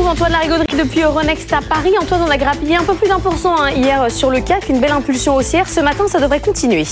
Antoine 0.00 0.32
Larigauderie 0.32 0.66
depuis 0.78 1.02
Euronext 1.02 1.52
à 1.52 1.60
Paris. 1.60 1.92
Antoine, 2.00 2.22
on 2.22 2.30
a 2.30 2.36
grappillé 2.36 2.76
un 2.76 2.82
peu 2.82 2.94
plus 2.94 3.08
d'un 3.08 3.20
pour 3.20 3.36
cent 3.36 3.56
hein, 3.56 3.70
hier 3.70 4.10
sur 4.10 4.30
le 4.30 4.40
CAC, 4.40 4.68
une 4.68 4.80
belle 4.80 4.92
impulsion 4.92 5.36
haussière. 5.36 5.68
Ce 5.68 5.80
matin, 5.80 6.04
ça 6.08 6.18
devrait 6.18 6.40
continuer. 6.40 6.84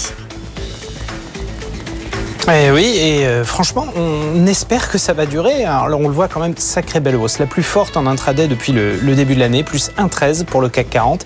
Eh 2.52 2.72
oui, 2.72 2.96
et 2.98 3.26
euh, 3.26 3.44
franchement, 3.44 3.86
on 3.94 4.44
espère 4.46 4.90
que 4.90 4.98
ça 4.98 5.12
va 5.12 5.24
durer. 5.24 5.64
Alors 5.64 6.00
on 6.00 6.08
le 6.08 6.14
voit 6.14 6.26
quand 6.26 6.40
même, 6.40 6.56
sacrée 6.56 6.98
belle 6.98 7.14
hausse, 7.14 7.38
la 7.38 7.46
plus 7.46 7.62
forte 7.62 7.96
en 7.96 8.06
intraday 8.06 8.48
depuis 8.48 8.72
le, 8.72 8.98
début 9.14 9.36
de 9.36 9.40
l'année, 9.40 9.62
plus 9.62 9.90
1,13 9.98 10.44
pour 10.46 10.60
le 10.60 10.68
CAC 10.68 10.90
40. 10.90 11.24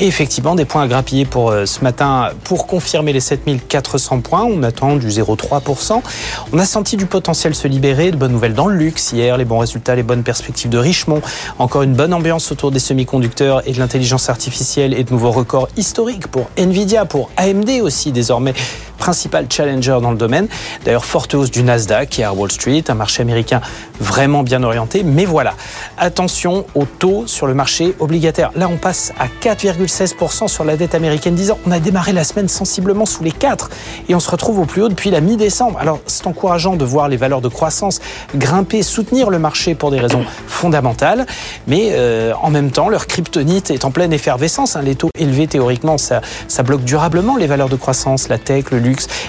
Et 0.00 0.08
effectivement, 0.08 0.56
des 0.56 0.64
points 0.64 0.82
à 0.82 0.88
grappiller 0.88 1.24
pour 1.24 1.50
euh, 1.50 1.66
ce 1.66 1.84
matin 1.84 2.30
pour 2.42 2.66
confirmer 2.66 3.12
les 3.12 3.20
7400 3.20 4.20
points. 4.20 4.44
On 4.44 4.64
attend 4.64 4.96
du 4.96 5.08
0,3%. 5.08 6.02
On 6.52 6.58
a 6.58 6.66
senti 6.66 6.96
du 6.96 7.06
potentiel 7.06 7.54
se 7.54 7.68
libérer, 7.68 8.10
de 8.10 8.16
bonnes 8.16 8.32
nouvelles 8.32 8.54
dans 8.54 8.66
le 8.66 8.76
luxe 8.76 9.12
hier, 9.12 9.36
les 9.36 9.44
bons 9.44 9.58
résultats, 9.58 9.94
les 9.94 10.02
bonnes 10.02 10.24
perspectives 10.24 10.70
de 10.70 10.78
Richemont. 10.78 11.22
Encore 11.60 11.82
une 11.82 11.94
bonne 11.94 12.12
ambiance 12.12 12.50
autour 12.50 12.72
des 12.72 12.80
semi-conducteurs 12.80 13.62
et 13.68 13.72
de 13.72 13.78
l'intelligence 13.78 14.28
artificielle 14.28 14.94
et 14.94 15.04
de 15.04 15.12
nouveaux 15.12 15.30
records 15.32 15.68
historiques 15.76 16.26
pour 16.26 16.50
Nvidia, 16.56 17.04
pour 17.04 17.30
AMD 17.36 17.70
aussi 17.82 18.10
désormais 18.10 18.54
principal 18.96 19.46
challenger 19.50 19.98
dans 20.02 20.10
le 20.10 20.16
domaine. 20.16 20.48
D'ailleurs, 20.84 21.04
forte 21.04 21.34
hausse 21.34 21.50
du 21.50 21.62
Nasdaq 21.62 22.18
est 22.18 22.24
à 22.24 22.32
Wall 22.32 22.50
Street, 22.50 22.84
un 22.88 22.94
marché 22.94 23.22
américain 23.22 23.60
vraiment 24.00 24.42
bien 24.42 24.62
orienté. 24.62 25.02
Mais 25.02 25.24
voilà, 25.24 25.54
attention 25.98 26.66
au 26.74 26.84
taux 26.84 27.26
sur 27.26 27.46
le 27.46 27.54
marché 27.54 27.94
obligataire. 28.00 28.50
Là, 28.56 28.68
on 28.70 28.76
passe 28.76 29.12
à 29.18 29.26
4,16% 29.26 30.48
sur 30.48 30.64
la 30.64 30.76
dette 30.76 30.94
américaine 30.94 31.34
10 31.34 31.52
ans. 31.52 31.58
On 31.66 31.70
a 31.70 31.78
démarré 31.78 32.12
la 32.12 32.24
semaine 32.24 32.48
sensiblement 32.48 33.06
sous 33.06 33.22
les 33.22 33.32
4 33.32 33.70
et 34.08 34.14
on 34.14 34.20
se 34.20 34.30
retrouve 34.30 34.58
au 34.58 34.64
plus 34.64 34.82
haut 34.82 34.88
depuis 34.88 35.10
la 35.10 35.20
mi-décembre. 35.20 35.78
Alors, 35.78 36.00
c'est 36.06 36.26
encourageant 36.26 36.76
de 36.76 36.84
voir 36.84 37.08
les 37.08 37.16
valeurs 37.16 37.40
de 37.40 37.48
croissance 37.48 38.00
grimper, 38.34 38.82
soutenir 38.82 39.30
le 39.30 39.38
marché 39.38 39.74
pour 39.74 39.90
des 39.90 40.00
raisons 40.00 40.24
fondamentales. 40.46 41.26
Mais 41.66 41.90
euh, 41.92 42.32
en 42.42 42.50
même 42.50 42.70
temps, 42.70 42.88
leur 42.88 43.06
kryptonite 43.06 43.70
est 43.70 43.84
en 43.84 43.90
pleine 43.90 44.12
effervescence. 44.12 44.76
Hein. 44.76 44.82
Les 44.82 44.94
taux 44.94 45.10
élevés, 45.18 45.46
théoriquement, 45.46 45.96
ça 45.98 46.20
bloque 46.62 46.84
durablement 46.84 47.36
les 47.36 47.46
valeurs 47.46 47.68
de 47.68 47.76
croissance, 47.76 48.28
la 48.28 48.38
tech, 48.38 48.70
le 48.70 48.78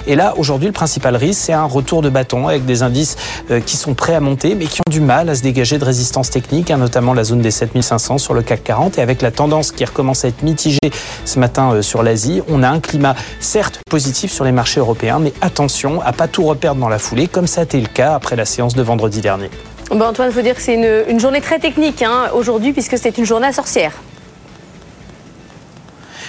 Et 0.06 0.16
là, 0.16 0.34
aujourd'hui, 0.36 0.66
le 0.66 0.72
principal 0.72 1.16
risque, 1.16 1.40
c'est 1.40 1.52
un 1.52 1.64
retour 1.64 2.02
de 2.02 2.08
bâton 2.08 2.48
avec 2.48 2.64
des 2.64 2.82
indices 2.82 3.16
euh, 3.50 3.60
qui 3.60 3.76
sont 3.76 3.94
prêts 3.94 4.14
à 4.14 4.20
monter, 4.20 4.54
mais 4.54 4.66
qui 4.66 4.80
ont 4.80 4.90
du 4.90 5.00
mal 5.00 5.28
à 5.28 5.34
se 5.34 5.42
dégager 5.42 5.78
de 5.78 5.84
résistance 5.84 6.30
technique, 6.30 6.70
hein, 6.70 6.76
notamment 6.76 7.14
la 7.14 7.24
zone 7.24 7.40
des 7.40 7.50
7500 7.50 8.18
sur 8.18 8.34
le 8.34 8.42
CAC 8.42 8.64
40. 8.64 8.98
Et 8.98 9.00
avec 9.00 9.22
la 9.22 9.30
tendance 9.30 9.72
qui 9.72 9.84
recommence 9.84 10.24
à 10.24 10.28
être 10.28 10.42
mitigée 10.42 10.78
ce 11.24 11.38
matin 11.38 11.72
euh, 11.72 11.82
sur 11.82 12.02
l'Asie, 12.02 12.42
on 12.48 12.62
a 12.62 12.68
un 12.68 12.80
climat 12.80 13.14
certes 13.40 13.80
positif 13.90 14.32
sur 14.32 14.44
les 14.44 14.52
marchés 14.52 14.80
européens, 14.80 15.18
mais 15.18 15.32
attention 15.40 16.00
à 16.02 16.12
pas 16.12 16.28
tout 16.28 16.44
reperdre 16.44 16.80
dans 16.80 16.88
la 16.88 16.98
foulée, 16.98 17.26
comme 17.26 17.46
ça 17.46 17.62
a 17.62 17.64
été 17.64 17.80
le 17.80 17.88
cas 17.88 18.14
après 18.14 18.36
la 18.36 18.44
séance 18.44 18.74
de 18.74 18.82
vendredi 18.82 19.20
dernier. 19.20 19.50
Bon, 19.90 20.02
Antoine, 20.02 20.28
il 20.30 20.34
faut 20.34 20.42
dire 20.42 20.54
que 20.54 20.60
c'est 20.60 20.74
une, 21.08 21.18
journée 21.18 21.40
très 21.40 21.58
technique 21.58 22.02
hein, 22.02 22.30
aujourd'hui, 22.34 22.72
puisque 22.72 22.98
c'était 22.98 23.18
une 23.18 23.24
journée 23.24 23.46
à 23.46 23.52
sorcière. 23.52 23.92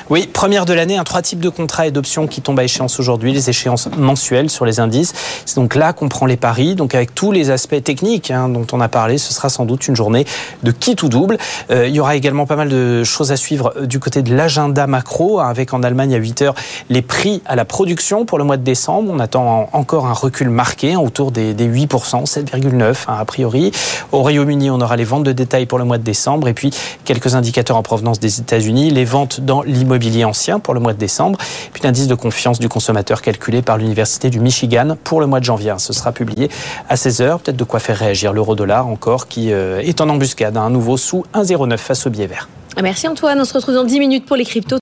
Oui, 0.09 0.25
première 0.25 0.65
de 0.65 0.73
l'année, 0.73 0.97
un 0.97 1.03
trois 1.03 1.21
types 1.21 1.39
de 1.39 1.49
contrats 1.49 1.85
et 1.85 1.91
d'options 1.91 2.25
qui 2.25 2.41
tombent 2.41 2.57
à 2.57 2.63
échéance 2.63 2.99
aujourd'hui, 2.99 3.31
les 3.31 3.51
échéances 3.51 3.87
mensuelles 3.95 4.49
sur 4.49 4.65
les 4.65 4.79
indices. 4.79 5.13
C'est 5.45 5.57
donc 5.57 5.75
là 5.75 5.93
qu'on 5.93 6.09
prend 6.09 6.25
les 6.25 6.35
paris. 6.35 6.73
Donc 6.73 6.95
avec 6.95 7.13
tous 7.13 7.31
les 7.31 7.51
aspects 7.51 7.83
techniques 7.83 8.31
hein, 8.31 8.49
dont 8.49 8.65
on 8.71 8.81
a 8.81 8.87
parlé, 8.87 9.19
ce 9.19 9.31
sera 9.31 9.49
sans 9.49 9.65
doute 9.65 9.87
une 9.87 9.95
journée 9.95 10.25
de 10.63 10.71
qui 10.71 10.95
tout 10.95 11.09
double. 11.09 11.37
Euh, 11.69 11.87
il 11.87 11.93
y 11.93 11.99
aura 11.99 12.15
également 12.15 12.47
pas 12.47 12.55
mal 12.55 12.69
de 12.69 13.03
choses 13.03 13.31
à 13.31 13.37
suivre 13.37 13.71
euh, 13.77 13.85
du 13.85 13.99
côté 13.99 14.23
de 14.23 14.35
l'agenda 14.35 14.87
macro, 14.87 15.39
hein, 15.39 15.47
avec 15.47 15.75
en 15.75 15.83
Allemagne 15.83 16.15
à 16.15 16.17
8 16.17 16.41
heures 16.41 16.55
les 16.89 17.03
prix 17.03 17.43
à 17.45 17.55
la 17.55 17.65
production 17.65 18.25
pour 18.25 18.39
le 18.39 18.45
mois 18.45 18.57
de 18.57 18.63
décembre. 18.63 19.11
On 19.13 19.19
attend 19.19 19.69
encore 19.73 20.07
un 20.07 20.13
recul 20.13 20.49
marqué 20.49 20.93
hein, 20.93 20.99
autour 20.99 21.29
des, 21.31 21.53
8%, 21.53 22.25
7,9 22.25 22.95
a 23.07 23.23
priori. 23.25 23.71
Au 24.11 24.21
Royaume-Uni, 24.21 24.71
on 24.71 24.81
aura 24.81 24.95
les 24.95 25.03
ventes 25.03 25.23
de 25.23 25.33
détail 25.33 25.67
pour 25.67 25.77
le 25.77 25.85
mois 25.85 25.99
de 25.99 26.03
décembre 26.03 26.47
et 26.47 26.55
puis 26.55 26.71
quelques 27.05 27.35
indicateurs 27.35 27.77
en 27.77 27.83
provenance 27.83 28.19
des 28.19 28.39
États-Unis, 28.39 28.89
les 28.89 29.05
ventes 29.05 29.41
dans 29.41 29.61
l'immobilier 29.61 29.98
ancien 30.25 30.59
pour 30.59 30.73
le 30.73 30.79
mois 30.79 30.93
de 30.93 30.97
décembre, 30.97 31.37
puis 31.73 31.83
l'indice 31.83 32.07
de 32.07 32.15
confiance 32.15 32.59
du 32.59 32.69
consommateur 32.69 33.21
calculé 33.21 33.61
par 33.61 33.77
l'Université 33.77 34.29
du 34.29 34.39
Michigan 34.39 34.97
pour 35.03 35.19
le 35.19 35.27
mois 35.27 35.39
de 35.39 35.45
janvier. 35.45 35.73
Ce 35.77 35.93
sera 35.93 36.11
publié 36.11 36.49
à 36.87 36.95
16h, 36.95 37.39
peut-être 37.39 37.57
de 37.57 37.63
quoi 37.63 37.79
faire 37.79 37.97
réagir 37.97 38.33
l'euro-dollar 38.33 38.87
encore 38.87 39.27
qui 39.27 39.51
euh, 39.51 39.79
est 39.81 40.01
en 40.01 40.09
embuscade, 40.09 40.57
à 40.57 40.61
un 40.61 40.69
nouveau 40.69 40.97
sous 40.97 41.25
1,09 41.33 41.77
face 41.77 42.07
au 42.07 42.09
billet 42.09 42.27
vert. 42.27 42.49
Merci 42.81 43.07
Antoine, 43.07 43.39
on 43.41 43.45
se 43.45 43.53
retrouve 43.53 43.75
dans 43.75 43.83
10 43.83 43.99
minutes 43.99 44.25
pour 44.25 44.37
les 44.37 44.45
cryptos. 44.45 44.77